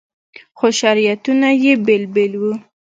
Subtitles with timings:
[0.57, 2.53] خو شریعتونه یې بېل بېل وو.